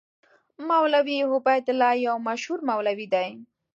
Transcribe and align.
مولوي 0.69 1.17
عبیدالله 1.33 1.91
یو 2.07 2.15
مشهور 2.27 2.59
مولوي 2.69 3.07
دی. 3.13 3.29